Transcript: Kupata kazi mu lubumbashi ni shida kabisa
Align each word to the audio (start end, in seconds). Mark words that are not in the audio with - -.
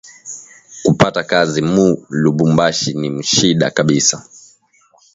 Kupata 0.83 1.21
kazi 1.31 1.59
mu 1.73 1.85
lubumbashi 2.21 2.89
ni 2.99 3.09
shida 3.33 3.67
kabisa 3.77 4.17